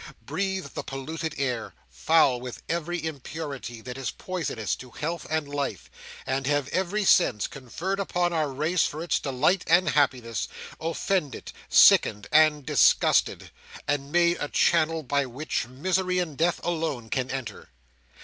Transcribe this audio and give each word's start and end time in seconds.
Breathe 0.25 0.65
the 0.73 0.81
polluted 0.81 1.35
air, 1.37 1.75
foul 1.87 2.41
with 2.41 2.63
every 2.67 3.05
impurity 3.05 3.81
that 3.81 3.99
is 3.99 4.09
poisonous 4.09 4.75
to 4.77 4.89
health 4.89 5.27
and 5.29 5.47
life; 5.47 5.91
and 6.25 6.47
have 6.47 6.67
every 6.69 7.05
sense, 7.05 7.45
conferred 7.45 7.99
upon 7.99 8.33
our 8.33 8.51
race 8.51 8.83
for 8.83 9.03
its 9.03 9.19
delight 9.19 9.63
and 9.67 9.89
happiness, 9.89 10.47
offended, 10.79 11.51
sickened 11.69 12.25
and 12.31 12.65
disgusted, 12.65 13.51
and 13.87 14.11
made 14.11 14.37
a 14.39 14.47
channel 14.49 15.03
by 15.03 15.27
which 15.27 15.67
misery 15.67 16.17
and 16.17 16.35
death 16.35 16.59
alone 16.63 17.07
can 17.11 17.29
enter. 17.29 17.69